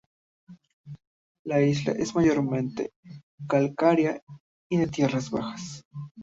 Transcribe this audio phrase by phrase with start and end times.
[1.43, 2.91] La isla es mayormente
[3.47, 4.23] calcárea
[4.67, 5.85] y de tierras bajas.